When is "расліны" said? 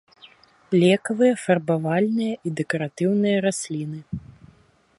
3.47-3.99